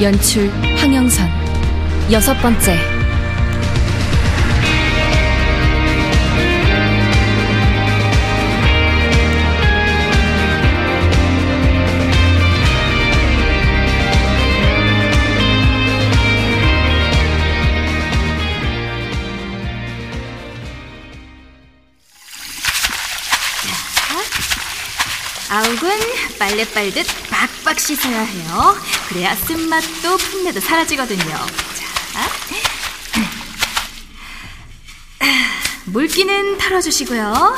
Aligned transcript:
연출 0.00 0.50
황영선. 0.76 1.30
여섯 2.10 2.34
번째. 2.42 2.76
아욱은 25.50 26.13
빨래 26.38 26.64
빨듯 26.72 27.06
박박 27.30 27.78
씻어야 27.78 28.22
해요. 28.22 28.76
그래야 29.08 29.34
쓴맛도 29.34 30.16
풋내도 30.16 30.60
사라지거든요. 30.60 31.24
자, 31.24 31.84
물기는 35.86 36.58
털어주시고요. 36.58 37.56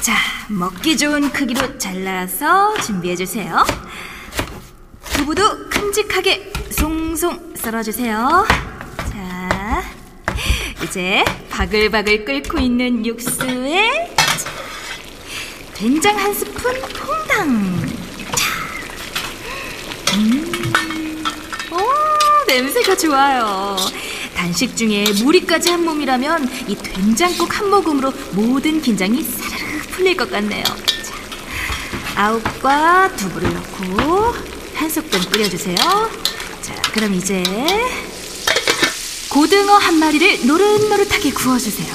자, 0.00 0.16
먹기 0.48 0.96
좋은 0.98 1.30
크기로 1.32 1.78
잘라서 1.78 2.78
준비해주세요. 2.80 3.64
두부도 5.14 5.70
큼직하게 5.70 6.52
송송 6.70 7.54
썰어주세요. 7.56 8.46
자, 9.10 9.82
이제 10.82 11.24
바글바글 11.50 12.24
끓고 12.24 12.58
있는 12.58 13.06
육수에 13.06 14.14
된장 15.74 16.18
한 16.18 16.34
스푼 16.64 16.80
퐁당. 16.80 17.94
자. 18.34 20.16
음. 20.16 21.22
오, 21.70 22.46
냄새가 22.46 22.96
좋아요. 22.96 23.76
단식 24.34 24.74
중에 24.74 25.04
무리까지 25.22 25.68
한 25.68 25.84
몸이라면 25.84 26.48
이 26.68 26.74
된장국 26.74 27.58
한 27.58 27.68
모금으로 27.68 28.14
모든 28.32 28.80
긴장이 28.80 29.22
사르르 29.22 29.78
풀릴 29.90 30.16
것 30.16 30.30
같네요. 30.30 30.64
자, 30.64 31.14
아욱과 32.14 33.14
두부를 33.14 33.52
넣고 33.52 34.34
한 34.74 34.88
소끔 34.88 35.20
끓여주세요. 35.20 35.76
자, 36.62 36.74
그럼 36.94 37.12
이제 37.12 37.42
고등어 39.28 39.74
한 39.76 39.98
마리를 39.98 40.46
노릇노릇하게 40.46 41.30
구워주세요. 41.32 41.93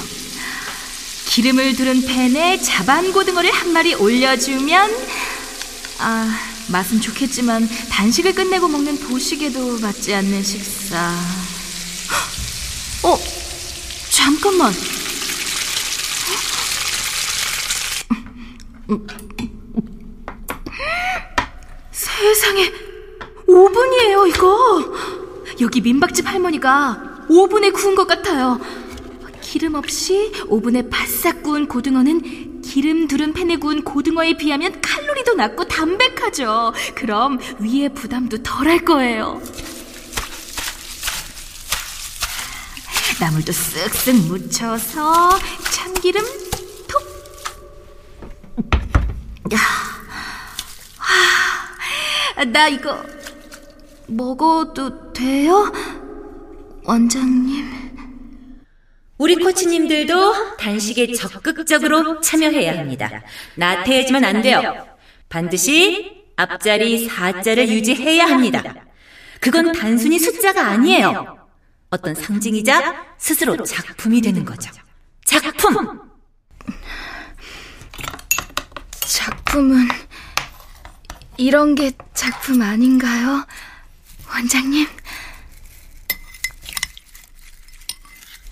기름을 1.30 1.76
두른 1.76 2.04
팬에 2.04 2.60
자반 2.60 3.12
고등어를 3.12 3.52
한 3.52 3.72
마리 3.72 3.94
올려주면 3.94 4.90
아 6.00 6.28
맛은 6.72 7.00
좋겠지만 7.00 7.68
단식을 7.88 8.34
끝내고 8.34 8.66
먹는 8.66 8.98
보식에도 8.98 9.78
맞지 9.78 10.12
않는 10.12 10.42
식사. 10.42 11.14
어 13.04 13.16
잠깐만. 14.10 14.72
세상에 21.92 22.72
5분이에요 23.46 24.28
이거. 24.30 24.92
여기 25.60 25.80
민박집 25.80 26.26
할머니가 26.26 27.26
5분에 27.28 27.72
구운 27.72 27.94
것 27.94 28.08
같아요. 28.08 28.58
기름 29.50 29.74
없이 29.74 30.30
오븐에 30.46 30.88
바싹 30.88 31.42
구운 31.42 31.66
고등어는 31.66 32.60
기름 32.62 33.08
두른 33.08 33.32
팬에 33.32 33.56
구운 33.56 33.82
고등어에 33.82 34.36
비하면 34.36 34.80
칼로리도 34.80 35.34
낮고 35.34 35.64
담백하죠. 35.66 36.72
그럼 36.94 37.40
위에 37.58 37.88
부담도 37.88 38.44
덜할 38.44 38.84
거예요. 38.84 39.42
나물도 43.18 43.50
쓱쓱 43.50 44.28
묻혀서 44.28 45.36
참기름 45.72 46.24
톡. 46.86 47.02
야, 49.52 49.58
아, 52.36 52.44
나 52.44 52.68
이거 52.68 53.04
먹어도 54.06 55.12
돼요? 55.12 55.72
원장님. 56.84 57.79
우리 59.20 59.34
코치님들도 59.36 60.56
단식에 60.56 61.12
적극적으로 61.12 62.22
참여해야 62.22 62.78
합니다. 62.78 63.22
나태해지면 63.54 64.24
안 64.24 64.40
돼요. 64.40 64.86
반드시 65.28 66.24
앞자리 66.36 67.06
4자를 67.06 67.68
유지해야 67.68 68.24
합니다. 68.24 68.62
그건 69.38 69.72
단순히 69.72 70.18
숫자가 70.18 70.68
아니에요. 70.68 71.36
어떤 71.90 72.14
상징이자 72.14 73.14
스스로 73.18 73.62
작품이 73.62 74.22
되는 74.22 74.42
거죠. 74.42 74.72
작품! 75.26 76.00
작품은 79.00 79.86
이런 81.36 81.74
게 81.74 81.92
작품 82.14 82.62
아닌가요? 82.62 83.44
원장님? 84.32 84.86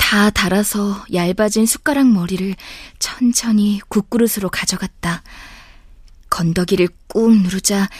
다 0.08 0.30
달아서 0.30 1.04
얇아진 1.12 1.66
숟가락 1.66 2.08
머리를 2.10 2.54
천천히 2.98 3.78
국그릇으로 3.90 4.48
가져갔다. 4.48 5.22
건더기를 6.30 6.88
꾹 7.08 7.36
누르자 7.42 7.90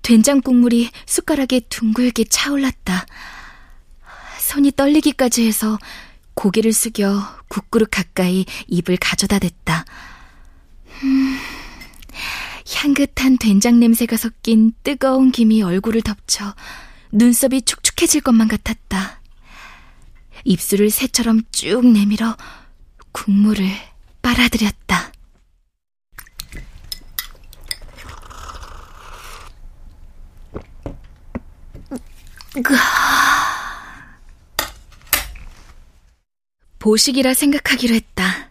된장 0.00 0.40
국물이 0.40 0.88
숟가락에 1.04 1.60
둥글게 1.68 2.24
차올랐다. 2.30 3.04
손이 4.40 4.72
떨리기까지 4.76 5.46
해서 5.46 5.78
고개를 6.32 6.72
숙여 6.72 7.22
국그릇 7.48 7.90
가까이 7.90 8.46
입을 8.68 8.96
가져다 8.96 9.38
댔다. 9.38 9.84
음, 11.02 11.38
향긋한 12.72 13.36
된장 13.36 13.78
냄새가 13.78 14.16
섞인 14.16 14.72
뜨거운 14.82 15.32
김이 15.32 15.62
얼굴을 15.62 16.00
덮쳐 16.00 16.54
눈썹이 17.12 17.60
축축해질 17.60 18.22
것만 18.22 18.48
같았다. 18.48 19.17
입술을 20.44 20.90
새처럼 20.90 21.42
쭉 21.52 21.86
내밀어 21.86 22.36
국물을 23.12 23.66
빨아들였다. 24.22 25.12
보식이라 36.78 37.34
생각하기로 37.34 37.94
했다. 37.94 38.50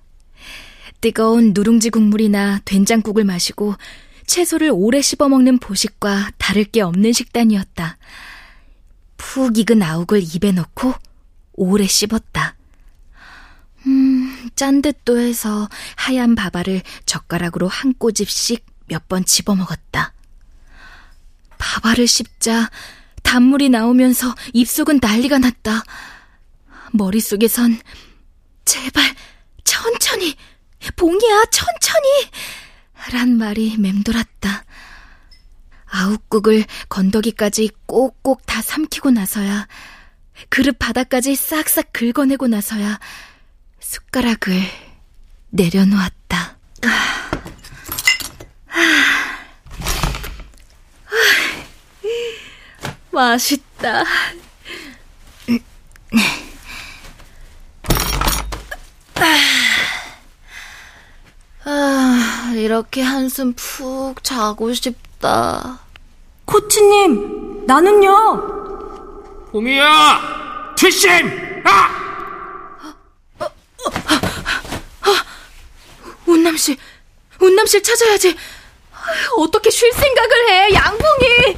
뜨거운 1.02 1.54
누룽지 1.54 1.90
국물이나 1.90 2.60
된장국을 2.66 3.24
마시고 3.24 3.76
채소를 4.26 4.72
오래 4.74 5.02
씹어먹는 5.02 5.60
보식과 5.60 6.32
다를 6.38 6.66
게 6.66 6.82
없는 6.82 7.14
식단이었다. 7.14 7.98
푹 9.16 9.58
익은 9.58 9.82
아욱을 9.82 10.22
입에 10.22 10.52
넣고 10.52 10.94
오래 11.58 11.86
씹었다. 11.86 12.56
음, 13.88 14.50
짠 14.56 14.82
듯도 14.82 15.18
해서 15.20 15.68
하얀 15.96 16.36
밥알을 16.36 16.82
젓가락으로 17.06 17.68
한 17.68 17.94
꼬집씩 17.94 18.66
몇 18.88 19.08
번 19.10 19.26
집어먹었다. 19.26 20.14
밥알을 21.58 22.08
씹자 22.08 22.70
단물이 23.24 23.70
나오면서 23.70 24.34
입속은 24.54 25.00
난리가 25.02 25.40
났다. 25.40 25.84
머릿속에선 26.94 27.80
제발 28.64 29.04
천천히 29.66 30.36
봉이야 30.96 31.44
천천히 31.52 32.30
란 33.12 33.38
말이 33.38 33.76
맴돌았다. 33.78 34.64
아욱국을 35.90 36.66
건더기까지 36.90 37.72
꼭꼭 37.86 38.46
다 38.46 38.62
삼키고 38.62 39.12
나서야 39.12 39.68
그릇 40.50 40.78
바닥까지 40.80 41.36
싹싹 41.36 41.92
긁어내고 41.94 42.48
나서야 42.48 43.00
숟가락을 43.80 44.62
내려놓았다. 45.50 46.58
맛있다. 53.12 54.04
아, 61.66 62.54
이렇게 62.56 63.02
한숨 63.02 63.54
푹 63.54 64.24
자고 64.24 64.74
싶다. 64.74 65.80
코치님, 66.46 67.66
나는요. 67.66 68.57
봄이야! 69.52 70.76
뒷심! 70.78 71.64
아! 71.66 72.08
운남씨, 76.26 76.78
운남씨 77.40 77.82
찾아야지. 77.82 78.36
어떻게 79.38 79.70
쉴 79.70 79.92
생각을 79.94 80.50
해, 80.50 80.74
양봉이! 80.74 81.56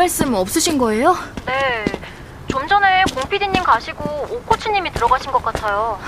말씀 0.00 0.32
없으신 0.32 0.78
거예요? 0.78 1.14
네. 1.44 1.84
좀 2.48 2.66
전에 2.66 3.04
공PD님 3.14 3.62
가시고 3.62 4.02
오 4.30 4.40
코치님이 4.46 4.90
들어가신 4.92 5.30
것 5.30 5.44
같아요. 5.44 6.00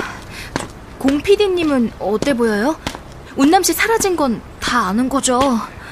공PD님은 0.99 1.93
어때 2.01 2.33
보여요? 2.33 2.75
운남 3.37 3.63
씨 3.63 3.75
사라진 3.75 4.17
건 4.17 4.41
다 4.61 4.87
아는 4.89 5.11
거죠? 5.11 5.39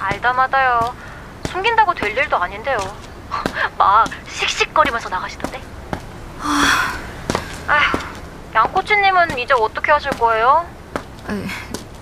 알다 0.01 0.33
마다요. 0.33 0.95
숨긴다고 1.51 1.93
될 1.93 2.17
일도 2.17 2.39
아닌데요. 2.39 2.79
막 3.77 4.07
씩씩거리면서 4.27 5.11
나가시던데. 5.11 5.61
아휴, 7.69 7.99
양 8.55 8.73
코치님은 8.73 9.37
이제 9.39 9.53
어떻게 9.53 9.93
하실 9.93 10.11
거예요? 10.13 10.65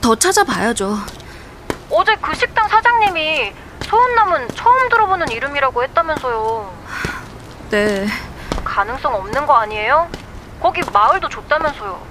더 0.00 0.14
찾아봐야죠. 0.14 0.96
어제 1.90 2.14
그 2.22 2.32
식당 2.36 2.68
사장님이 2.68 3.52
소은남은 3.88 4.48
처음 4.54 4.88
들어보는 4.90 5.30
이름이라고 5.30 5.82
했다면서요. 5.82 6.72
네. 7.70 8.06
가능성 8.64 9.14
없는 9.14 9.46
거 9.46 9.54
아니에요? 9.54 10.08
거기 10.60 10.82
마을도 10.92 11.28
좁다면서요. 11.28 12.06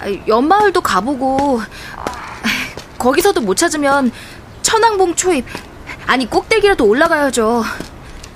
아, 0.00 0.04
연마을도 0.28 0.80
가보고 0.80 1.60
거기서도 2.98 3.40
못 3.40 3.56
찾으면 3.56 4.12
천왕봉 4.62 5.16
초입 5.16 5.44
아니 6.06 6.28
꼭대기라도 6.28 6.86
올라가야죠. 6.86 7.64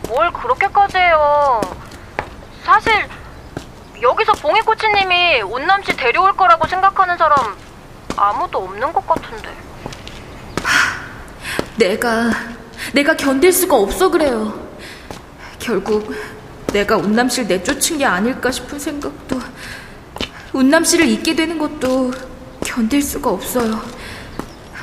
뭘 0.09 0.33
그렇게까지 0.33 0.99
해요. 0.99 1.61
사실 2.65 3.09
여기서 4.01 4.33
봉이 4.33 4.61
코치님이 4.61 5.43
온남씨 5.43 5.97
데려올 5.97 6.33
거라고 6.37 6.67
생각하는 6.67 7.17
사람 7.17 7.57
아무도 8.17 8.65
없는 8.65 8.93
것 8.93 9.07
같은데. 9.07 9.51
내가 11.77 12.31
내가 12.93 13.17
견딜 13.17 13.53
수가 13.53 13.77
없어 13.77 14.11
그래요. 14.11 14.69
결국 15.59 16.13
내가 16.73 16.97
운남씨를 16.97 17.49
내쫓은 17.49 17.99
게 17.99 18.05
아닐까 18.05 18.51
싶은 18.51 18.79
생각도 18.79 19.41
운남씨를 20.53 21.07
잊게 21.09 21.35
되는 21.37 21.59
것도 21.59 22.13
견딜 22.65 23.03
수가 23.03 23.31
없어요. 23.31 23.81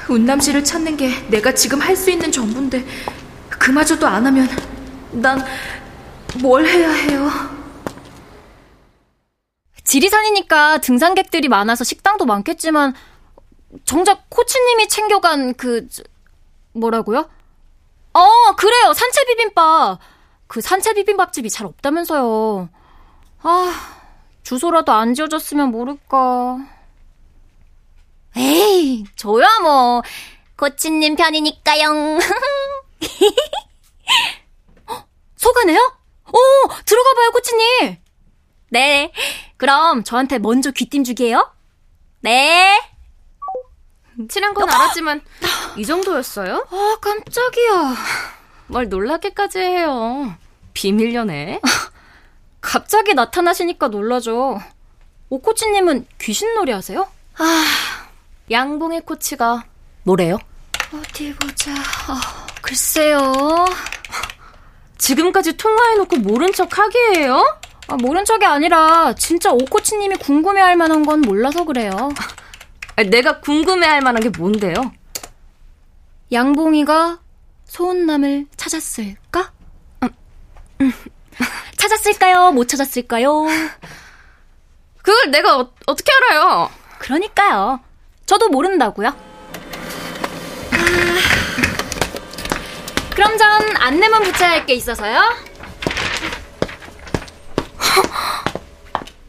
운남씨를 0.08 0.64
찾는 0.64 0.98
게 0.98 1.12
내가 1.30 1.54
지금 1.54 1.80
할 1.82 1.96
수 1.96 2.10
있는 2.10 2.32
전부인데 2.32 2.86
그마저도 3.50 4.08
안 4.08 4.26
하면 4.26 4.48
난 5.12 5.46
뭘 6.38 6.66
해야 6.66 6.92
해요? 6.92 7.30
지리산이니까 9.84 10.78
등산객들이 10.80 11.48
많아서 11.48 11.84
식당도 11.84 12.26
많겠지만 12.26 12.94
정작 13.86 14.30
코치님이 14.30 14.88
챙겨간 14.88 15.56
그 15.56 15.88
저, 15.90 16.04
뭐라고요? 16.74 17.28
어 18.20 18.56
그래요. 18.56 18.94
산채 18.94 19.26
비빔밥. 19.26 20.00
그 20.48 20.62
산채 20.62 20.94
비빔밥집이 20.94 21.50
잘 21.50 21.66
없다면서요. 21.68 22.70
아 23.44 23.96
주소라도 24.44 24.92
안 24.92 25.14
지어졌으면 25.14 25.72
모를까. 25.72 26.58
에이 28.36 29.06
저야 29.16 29.48
뭐. 29.62 30.02
코치님 30.58 31.16
편이니까요. 31.16 32.20
소가네요? 35.38 35.80
오 36.28 36.38
들어가 36.86 37.14
봐요 37.14 37.32
코치님. 37.32 37.98
네. 38.72 39.12
그럼 39.58 40.04
저한테 40.04 40.38
먼저 40.40 40.72
귀띔 40.72 41.04
주기예요. 41.06 41.54
네 42.22 42.80
친한 44.28 44.54
건 44.54 44.70
알았지만 44.70 45.22
이 45.78 45.86
정도였어요? 45.86 46.68
아, 46.70 46.98
깜짝이야. 47.02 47.96
뭘 48.68 48.90
놀랍게까지 48.90 49.60
해요. 49.60 50.36
비밀 50.74 51.14
연애? 51.14 51.62
갑자기 52.62 53.14
나타나시니까 53.14 53.88
놀라죠. 53.88 54.60
오코치님은 55.30 56.08
귀신놀이 56.20 56.72
하세요? 56.72 57.08
아, 57.38 57.66
양봉의 58.52 59.02
코치가 59.02 59.64
뭐래요? 60.04 60.38
어디 60.94 61.34
보자. 61.36 61.72
어, 61.72 62.16
글쎄요. 62.62 63.66
지금까지 64.98 65.56
통화해놓고 65.56 66.18
모른 66.18 66.52
척 66.52 66.78
하기예요? 66.78 67.58
아, 67.88 67.96
모른 67.96 68.26
척이 68.26 68.46
아니라 68.46 69.14
진짜 69.16 69.52
오코치님이 69.52 70.18
궁금해할 70.18 70.76
만한 70.76 71.06
건 71.06 71.22
몰라서 71.22 71.64
그래요. 71.64 71.92
내가 73.04 73.40
궁금해할 73.40 74.02
만한 74.02 74.22
게 74.22 74.30
뭔데요? 74.30 74.92
양봉이가 76.32 77.20
소은남을 77.66 78.48
찾았을까? 78.58 79.52
찾았을까요? 81.78 82.52
못 82.52 82.68
찾았을까요? 82.68 83.46
그걸 85.02 85.32
내가 85.32 85.58
어, 85.60 85.72
어떻게 85.86 86.12
알아요? 86.12 86.70
그러니까요. 87.00 87.80
저도 88.26 88.50
모른다고요. 88.50 89.08
아, 89.08 89.16
그럼 93.16 93.38
전 93.38 93.78
안내문 93.78 94.24
붙여야 94.24 94.50
할 94.52 94.66
게 94.66 94.74
있어서요. 94.76 95.18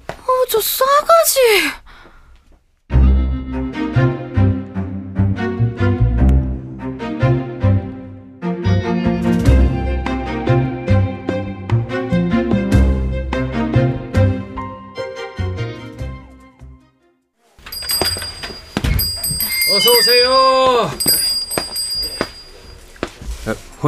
어, 0.09 0.47
저 0.50 0.61
싸가지. 0.61 1.71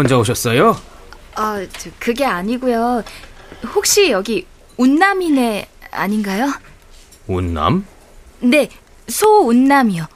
혼자 0.02 0.18
오셨어요? 0.18 0.76
아, 1.36 1.64
저, 1.78 1.88
그게 2.00 2.24
아니고요. 2.24 3.04
혹시 3.72 4.10
여기 4.10 4.46
운남이네 4.76 5.68
아닌가요? 5.92 6.52
운남? 7.28 7.86
네, 8.40 8.68
소운남이요. 9.06 10.06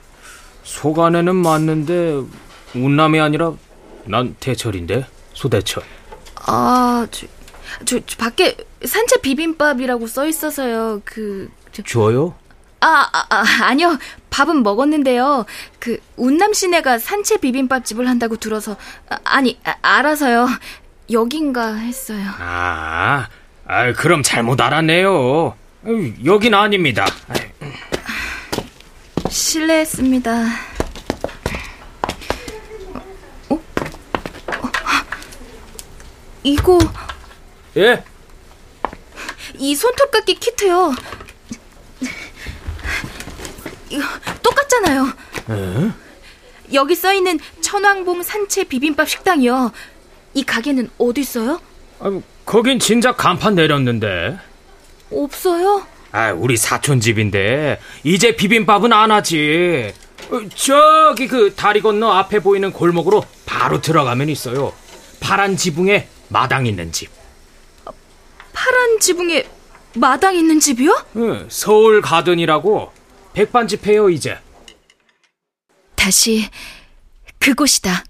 소간에는 0.64 1.36
맞는데 1.36 2.20
운남이 2.74 3.20
아니라 3.20 3.52
난 4.06 4.34
대철인데 4.40 5.06
소대철. 5.34 5.84
아, 6.46 7.06
저, 7.12 7.28
저, 7.84 8.00
저 8.04 8.16
밖에 8.16 8.56
산채 8.84 9.20
비빔밥이라고 9.20 10.08
써 10.08 10.26
있어서요. 10.26 11.00
그 11.04 11.48
저, 11.70 11.84
줘요? 11.84 12.34
아, 12.80 13.08
아, 13.12 13.26
아, 13.30 13.44
아니요. 13.62 13.98
밥은 14.30 14.62
먹었는데요. 14.62 15.46
그 15.78 15.98
운남 16.16 16.52
씨네가 16.52 16.98
산채 16.98 17.38
비빔밥 17.38 17.84
집을 17.84 18.08
한다고 18.08 18.36
들어서 18.36 18.76
아, 19.08 19.18
아니, 19.24 19.58
아, 19.64 19.74
알아서요. 19.82 20.48
여긴가 21.10 21.74
했어요. 21.74 22.24
아, 22.38 23.28
아 23.66 23.92
그럼 23.92 24.22
잘못 24.22 24.60
알았네요. 24.60 25.56
여긴 26.24 26.54
아닙니다. 26.54 27.06
실례했습니다. 29.30 30.44
어? 33.50 33.54
어? 33.54 33.60
이거 36.42 36.78
예? 37.76 38.02
이 39.58 39.74
손톱깎이 39.74 40.34
키트요. 40.34 40.92
똑같잖아요. 44.42 44.66
있잖아요. 44.76 45.12
에? 45.50 45.90
여기 46.72 46.94
써 46.94 47.12
있는 47.12 47.38
천왕봉 47.60 48.22
산채 48.22 48.64
비빔밥 48.64 49.08
식당이요. 49.08 49.72
이 50.34 50.44
가게는 50.44 50.90
어디 50.98 51.20
있어요? 51.22 51.60
아, 52.00 52.20
거긴 52.44 52.78
진작 52.78 53.16
간판 53.16 53.54
내렸는데. 53.54 54.38
없어요? 55.10 55.86
아, 56.12 56.32
우리 56.32 56.56
사촌 56.56 57.00
집인데 57.00 57.80
이제 58.04 58.36
비빔밥은 58.36 58.92
안 58.92 59.10
하지. 59.10 59.92
어, 60.30 60.40
저기 60.54 61.28
그 61.28 61.54
다리 61.54 61.80
건너 61.80 62.10
앞에 62.10 62.40
보이는 62.40 62.72
골목으로 62.72 63.24
바로 63.44 63.80
들어가면 63.80 64.28
있어요. 64.28 64.72
파란 65.20 65.56
지붕에 65.56 66.08
마당 66.28 66.66
있는 66.66 66.90
집. 66.92 67.10
파란 68.52 68.98
지붕에 69.00 69.46
마당 69.94 70.34
있는 70.34 70.58
집이요? 70.58 71.04
응, 71.16 71.46
서울 71.48 72.02
가든이라고 72.02 72.90
백반집 73.36 73.86
해요 73.86 74.08
이제. 74.08 74.38
다시 75.94 76.48
그곳이다. 77.38 78.02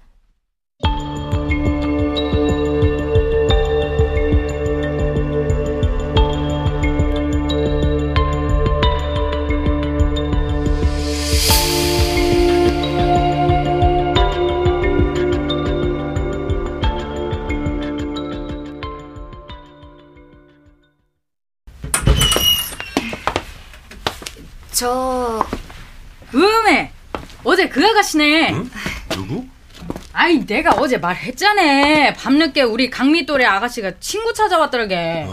저 24.76 25.42
음에 26.34 26.92
어제 27.44 27.66
그 27.66 27.82
아가씨네. 27.82 28.54
누구? 29.08 29.46
아이 30.12 30.44
내가 30.44 30.72
어제 30.72 30.98
말했잖아. 30.98 32.12
밤늦게 32.12 32.60
우리 32.60 32.90
강미 32.90 33.24
또래 33.24 33.46
아가씨가 33.46 33.92
친구 34.00 34.34
찾아왔더라게. 34.34 35.24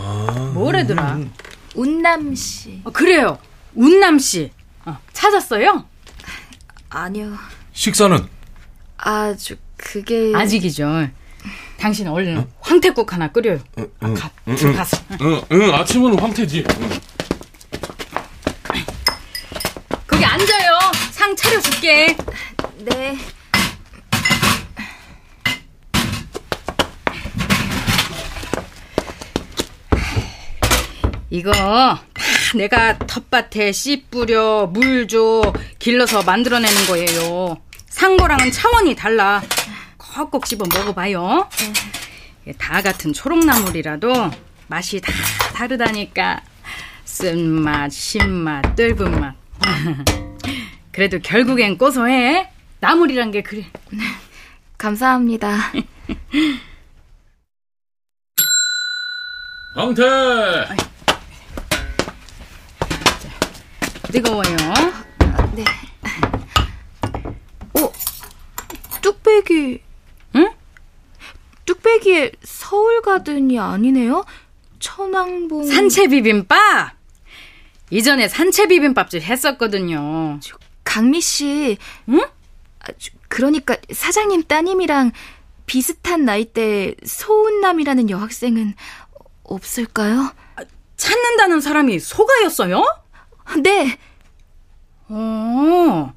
뭐래더라? 0.53 1.19
운남 1.75 2.33
씨. 2.35 2.79
어, 2.85 2.91
그래요. 2.91 3.37
운남 3.75 4.17
씨. 4.17 4.49
어, 4.85 4.97
찾았어요? 5.11 5.83
아니요. 6.89 7.37
식사는? 7.73 8.25
아주 8.97 9.57
그게 9.75 10.31
아직이죠. 10.33 11.09
당신 11.77 12.07
얼른 12.07 12.47
황태국 12.61 13.11
하나 13.11 13.29
끓여요. 13.29 13.59
아, 13.99 14.13
가, 14.13 14.31
가서. 14.73 14.97
응, 15.19 15.41
응, 15.51 15.73
아침은 15.73 16.17
황태지. 16.17 16.63
거기 20.07 20.23
앉아요. 20.25 20.79
상 21.23 21.37
차려줄게. 21.37 22.17
네. 22.79 23.17
이거 31.29 31.51
다 31.53 32.03
내가 32.57 32.97
텃밭에 32.97 33.71
씨 33.71 34.03
뿌려 34.11 34.67
물 34.67 35.07
줘 35.07 35.53
길러서 35.79 36.23
만들어내는 36.23 36.87
거예요. 36.87 37.57
산 37.87 38.17
거랑은 38.17 38.51
차원이 38.51 38.93
달라. 38.93 39.41
kok꼭 39.97 40.45
집어 40.45 40.65
먹어봐요. 40.75 41.47
다 42.57 42.81
같은 42.81 43.13
초록나물이라도 43.13 44.29
맛이 44.67 44.99
다 44.99 45.13
다르다니까. 45.53 46.41
쓴맛, 47.05 47.93
신맛, 47.93 48.75
뜰분 48.75 49.21
맛. 49.21 49.35
그래도 50.93 51.19
결국엔 51.19 51.77
고소해. 51.77 52.49
나물이란 52.79 53.31
게 53.31 53.41
그래. 53.41 53.65
감사합니다. 54.77 55.57
황태! 59.75 60.03
뜨거워요. 64.11 64.55
네. 65.55 65.63
어, 67.81 67.91
뚝배기. 69.01 69.81
응? 70.35 70.51
뚝배기에 71.65 72.33
서울 72.43 73.01
가든이 73.01 73.57
아니네요. 73.57 74.25
천왕봉. 74.79 75.65
산채 75.65 76.09
비빔밥. 76.09 76.93
이전에 77.89 78.27
산채 78.27 78.67
비빔밥집 78.67 79.23
했었거든요. 79.23 80.39
강미 80.93 81.21
씨. 81.21 81.77
응? 82.09 82.19
아, 82.79 82.85
저, 82.99 83.09
그러니까 83.27 83.75
사장님 83.91 84.43
따님이랑 84.43 85.11
비슷한 85.65 86.23
나이대 86.23 86.93
소은남이라는 87.03 88.11
여학생은 88.11 88.75
없을까요? 89.43 90.31
찾는다는 90.95 91.61
사람이 91.61 91.99
소가였어요? 91.99 92.85
네. 93.63 93.97
어. 95.07 96.13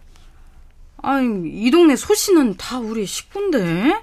아니, 0.98 1.48
이 1.50 1.70
동네 1.70 1.96
소씨는 1.96 2.56
다 2.58 2.78
우리 2.78 3.06
식구인데? 3.06 4.02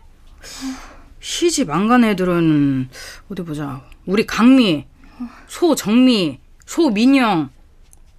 시집 1.19 1.69
안 1.69 1.87
간 1.87 2.03
애들은, 2.03 2.89
어디 3.29 3.43
보자. 3.43 3.85
우리 4.07 4.25
강미, 4.25 4.87
소정미, 5.47 6.39
소민영. 6.65 7.51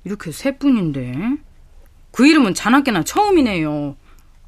이렇게 0.04 0.30
세 0.30 0.56
분인데. 0.56 1.14
그 2.14 2.26
이름은 2.28 2.54
자나깨나 2.54 3.02
처음이네요. 3.02 3.96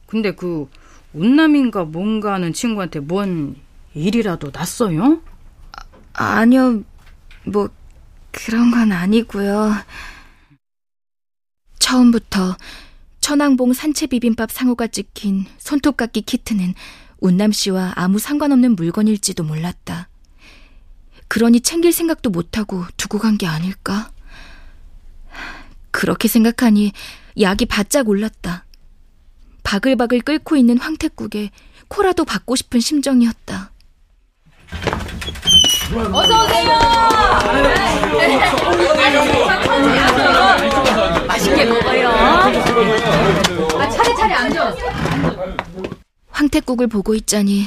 근데 0.06 0.30
그, 0.32 0.70
운남인가 1.12 1.85
뭔가 1.85 2.35
하는 2.35 2.52
친구한테 2.52 3.00
뭔 3.00 3.56
일이라도 3.94 4.50
났어요? 4.52 5.20
아니요. 6.12 6.85
뭐 7.44 7.68
그런 8.30 8.70
건 8.70 8.92
아니고요. 8.92 9.73
처음부터 11.80 12.56
천왕봉 13.20 13.73
산채 13.73 14.06
비빔밥 14.06 14.52
상호가 14.52 14.87
찍힌 14.87 15.46
손톱깎이 15.58 16.23
키트는 16.23 16.75
운남 17.18 17.50
씨와 17.50 17.94
아무 17.96 18.18
상관없는 18.20 18.76
물건일지도 18.76 19.42
몰랐다. 19.42 20.08
그러니 21.28 21.61
챙길 21.62 21.92
생각도 21.92 22.30
못하고 22.30 22.85
두고 22.96 23.18
간 23.18 23.37
게 23.38 23.46
아닐까? 23.49 24.12
그렇게 25.90 26.28
생각하니 26.28 26.92
약이 27.40 27.66
바짝 27.66 28.09
올랐다. 28.09 28.64
바글바글 29.62 30.21
끓고 30.21 30.57
있는 30.57 30.78
황태국에 30.78 31.50
코라도 31.88 32.25
받고 32.25 32.57
싶은 32.57 32.81
심정이었다. 32.81 33.73
맛있게 41.28 41.64
먹어요. 41.66 42.09
아, 42.09 43.88
차례차례 43.90 44.35
앉아. 44.35 44.76
황태국을 46.31 46.87
보고 46.87 47.14
있자니 47.14 47.66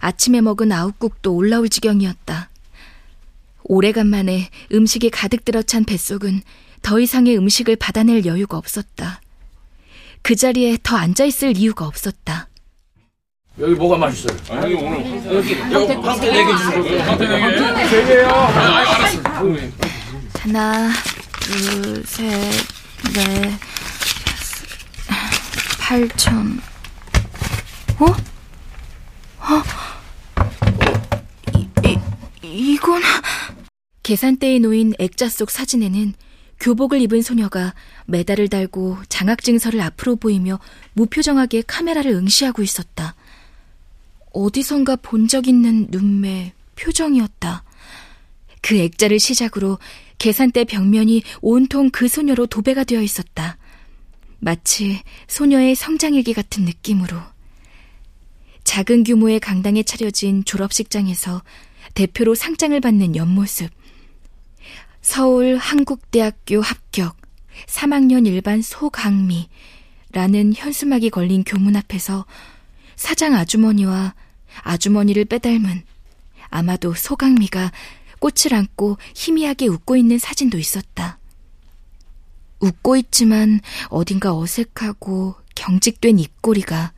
아침에 0.00 0.40
먹은 0.40 0.70
아욱국도 0.72 1.34
올라올 1.34 1.68
지경이었다. 1.68 2.50
오래간만에 3.64 4.48
음식이 4.72 5.10
가득 5.10 5.44
들어찬 5.44 5.84
뱃속은 5.84 6.42
더 6.82 6.98
이상의 7.00 7.36
음식을 7.36 7.76
받아낼 7.76 8.24
여유가 8.24 8.56
없었다. 8.56 9.20
그 10.22 10.34
자리에 10.34 10.78
더 10.82 10.96
앉아있을 10.96 11.56
이유가 11.56 11.86
없었다. 11.86 12.48
여기 13.60 13.74
뭐가 13.74 13.96
맛있어요? 13.98 14.38
아니, 14.50 14.74
오늘. 14.74 15.34
여기, 15.34 15.58
여기 15.72 15.92
황태 15.94 16.30
내기 16.30 16.50
주세요. 16.58 17.02
황태 17.02 17.26
내기. 17.26 17.42
하나, 20.38 20.90
둘, 21.40 22.04
셋, 22.06 22.30
넷, 23.14 23.58
팔천. 25.80 26.60
어? 27.98 28.04
어? 29.40 29.62
이, 31.56 31.68
이, 31.84 32.74
이건. 32.74 33.02
계산대에 34.04 34.60
놓인 34.60 34.94
액자 34.98 35.28
속 35.28 35.50
사진에는 35.50 36.14
교복을 36.60 37.00
입은 37.02 37.22
소녀가 37.22 37.74
메달을 38.06 38.48
달고 38.48 38.98
장학증서를 39.08 39.80
앞으로 39.80 40.16
보이며 40.16 40.58
무표정하게 40.94 41.62
카메라를 41.66 42.12
응시하고 42.12 42.62
있었다. 42.62 43.14
어디선가 44.32 44.96
본 44.96 45.26
적 45.28 45.46
있는 45.48 45.86
눈매, 45.90 46.52
표정이었다. 46.76 47.64
그 48.62 48.76
액자를 48.76 49.18
시작으로 49.18 49.78
계산대 50.18 50.64
벽면이 50.64 51.22
온통 51.40 51.90
그 51.90 52.08
소녀로 52.08 52.46
도배가 52.46 52.84
되어 52.84 53.02
있었다. 53.02 53.56
마치 54.40 55.02
소녀의 55.28 55.74
성장일기 55.74 56.34
같은 56.34 56.64
느낌으로. 56.64 57.16
작은 58.64 59.04
규모의 59.04 59.40
강당에 59.40 59.82
차려진 59.82 60.44
졸업식장에서 60.44 61.42
대표로 61.94 62.34
상장을 62.34 62.78
받는 62.80 63.16
옆모습. 63.16 63.70
서울 65.10 65.56
한국대학교 65.56 66.60
합격, 66.60 67.16
3학년 67.66 68.26
일반 68.26 68.60
소강미, 68.60 69.48
라는 70.12 70.52
현수막이 70.54 71.08
걸린 71.08 71.44
교문 71.44 71.76
앞에서 71.76 72.26
사장 72.94 73.34
아주머니와 73.34 74.14
아주머니를 74.64 75.24
빼닮은 75.24 75.82
아마도 76.50 76.92
소강미가 76.92 77.72
꽃을 78.18 78.52
안고 78.52 78.98
희미하게 79.14 79.68
웃고 79.68 79.96
있는 79.96 80.18
사진도 80.18 80.58
있었다. 80.58 81.18
웃고 82.60 82.98
있지만 82.98 83.60
어딘가 83.88 84.36
어색하고 84.36 85.36
경직된 85.54 86.18
입꼬리가 86.18 86.92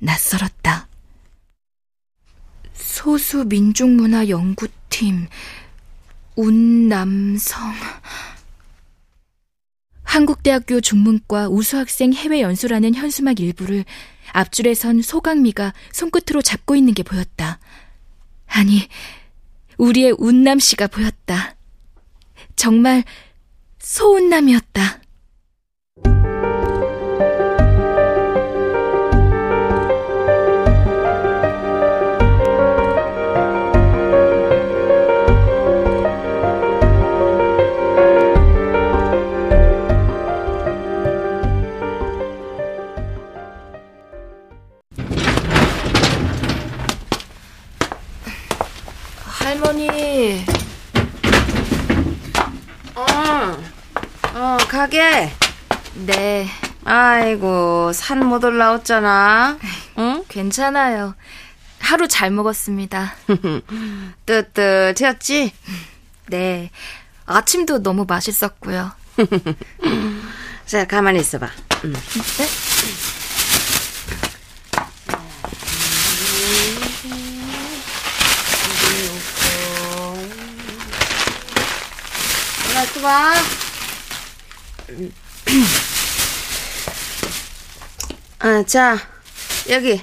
낯설었다. 0.00 0.88
소수민족문화연구팀 2.74 5.28
운남성 6.36 7.72
한국대학교 10.04 10.80
중문과 10.80 11.48
우수학생 11.48 12.12
해외 12.12 12.42
연수라는 12.42 12.94
현수막 12.94 13.40
일부를 13.40 13.84
앞줄에 14.32 14.74
선 14.74 15.02
소강미가 15.02 15.72
손끝으로 15.92 16.42
잡고 16.42 16.76
있는 16.76 16.94
게 16.94 17.02
보였다. 17.02 17.58
아니, 18.46 18.88
우리의 19.78 20.14
운남 20.18 20.58
씨가 20.58 20.86
보였다. 20.86 21.56
정말 22.56 23.04
소운남이었다. 23.78 25.01
할머니. 49.52 50.42
어, 52.94 53.04
어, 54.34 54.56
가게. 54.66 55.30
네, 56.06 56.48
아이고, 56.86 57.92
산 57.92 58.24
못 58.24 58.42
올라왔잖아. 58.44 59.58
응? 59.98 60.24
괜찮아요. 60.28 61.14
하루 61.80 62.08
잘 62.08 62.30
먹었습니다. 62.30 63.12
뜨뜻했지? 64.24 65.52
네, 66.28 66.70
아침도 67.26 67.82
너무 67.82 68.06
맛있었고요. 68.08 68.92
자, 70.64 70.86
가만히 70.86 71.20
있어봐. 71.20 71.46
응. 71.84 71.92
네? 71.92 71.98
있어봐. 82.80 83.34
아, 88.40 88.62
자, 88.66 88.98
여기. 89.70 90.02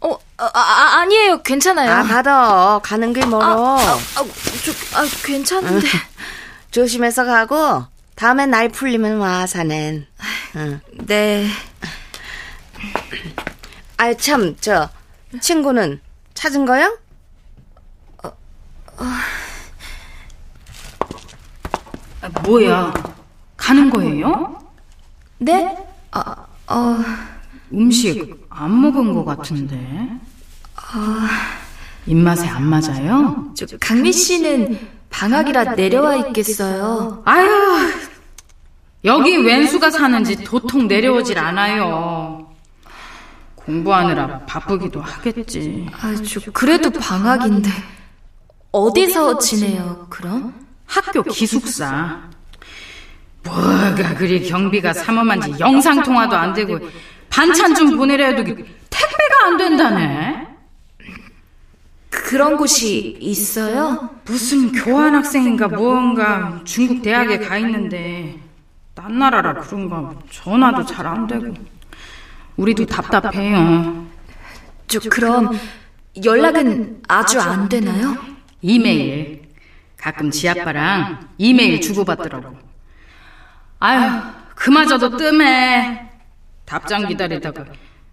어, 0.00 0.18
아, 0.38 0.50
아, 0.54 1.00
아니에요. 1.00 1.42
괜찮아요. 1.42 1.90
아, 1.92 2.02
받아. 2.02 2.80
가는 2.82 3.12
길 3.12 3.26
멀어. 3.26 3.78
아, 3.78 3.94
아, 3.94 4.24
저, 4.64 4.98
아, 4.98 5.06
괜찮은데. 5.24 5.86
조심해서 6.70 7.24
가고, 7.24 7.84
다음에 8.16 8.46
날 8.46 8.68
풀리면 8.68 9.18
와, 9.18 9.46
사는. 9.46 10.06
응. 10.56 10.80
네. 11.06 11.48
아유, 13.98 14.16
참, 14.16 14.56
저, 14.60 14.90
친구는 15.40 16.00
찾은 16.34 16.66
거요? 16.66 16.98
뭐야? 22.42 22.92
가는 23.56 23.90
거예요? 23.90 24.58
네? 25.38 25.76
아, 26.12 26.34
어, 26.68 26.98
음식 27.72 28.46
안 28.48 28.80
먹은 28.80 29.14
것 29.14 29.24
같은데. 29.24 30.08
입맛에 32.06 32.46
안 32.48 32.64
맞아요? 32.64 33.52
저, 33.54 33.66
강미 33.80 34.12
씨는 34.12 34.78
방학이라 35.10 35.74
내려와 35.74 36.16
있겠어요. 36.16 37.22
아유, 37.24 37.48
여기 39.04 39.36
웬수가 39.36 39.90
사는지 39.90 40.36
도통 40.44 40.86
내려오질 40.88 41.38
않아요. 41.38 42.52
공부하느라 43.56 44.40
바쁘기도 44.40 45.00
하겠지. 45.00 45.88
아, 45.92 46.14
저, 46.14 46.40
그래도 46.52 46.90
방학인데. 46.90 47.70
어디서 48.72 49.38
지내요, 49.38 50.06
그럼? 50.10 50.65
학교 50.86 51.22
기숙사. 51.22 52.20
뭐가 53.44 54.14
그리 54.14 54.48
경비가 54.48 54.92
삼엄한지 54.92 55.54
영상 55.60 56.02
통화도 56.02 56.34
안 56.36 56.52
되고 56.52 56.78
반찬 57.30 57.74
좀 57.74 57.96
보내려 57.96 58.26
해도 58.26 58.42
택배가 58.44 59.46
안 59.46 59.56
된다네. 59.56 60.46
그런 62.10 62.56
곳이 62.56 63.18
있어요? 63.20 64.10
무슨 64.24 64.72
교환 64.72 65.14
학생인가 65.14 65.68
무언가 65.68 66.60
중국 66.64 67.02
대학에 67.02 67.38
가 67.38 67.56
있는데 67.58 68.36
딴 68.94 69.18
나라라 69.18 69.54
그런가 69.54 70.14
전화도 70.30 70.84
잘 70.86 71.06
안 71.06 71.26
되고 71.26 71.54
우리도 72.56 72.86
답답해요. 72.86 74.06
저, 74.88 74.98
그럼 75.10 75.50
연락은 76.24 77.02
아주 77.06 77.38
안 77.38 77.68
되나요? 77.68 78.16
이메일 78.62 79.45
가끔 80.06 80.30
지 80.30 80.48
아빠랑 80.48 81.30
이메일 81.36 81.80
주고받더라고. 81.80 82.56
아유 83.80 84.22
그마저도 84.54 85.16
뜸해. 85.16 86.10
답장 86.64 87.08
기다리다가 87.08 87.64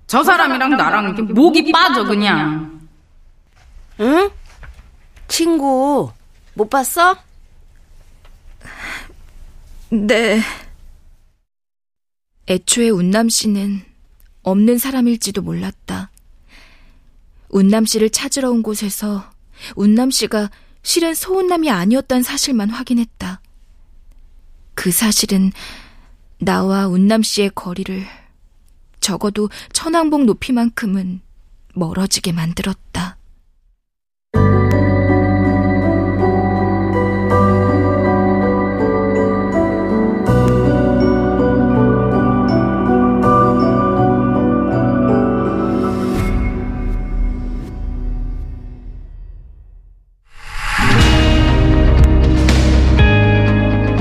저 0.07 0.23
사람이랑 0.23 0.71
나랑 0.71 1.05
이렇게 1.05 1.21
목이 1.21 1.71
빠져 1.71 2.03
그냥. 2.05 2.89
응? 3.99 4.31
친구, 5.27 6.11
못 6.55 6.67
봤어? 6.67 7.15
네. 9.91 10.41
애초에 12.49 12.89
운남 12.89 13.29
씨는 13.29 13.83
없는 14.41 14.79
사람일지도 14.79 15.43
몰랐다. 15.43 16.09
운남 17.49 17.85
씨를 17.85 18.09
찾으러 18.09 18.49
온 18.49 18.63
곳에서 18.63 19.29
운남 19.75 20.09
씨가 20.09 20.49
실은 20.83 21.13
소운남이 21.15 21.69
아니었다는 21.69 22.23
사실만 22.23 22.69
확인했다. 22.69 23.41
그 24.75 24.91
사실은 24.91 25.51
나와 26.39 26.87
운남 26.87 27.23
씨의 27.23 27.51
거리를 27.55 28.05
적어도 28.99 29.49
천왕봉 29.71 30.25
높이만큼은 30.25 31.21
멀어지게 31.73 32.31
만들었다. 32.31 33.17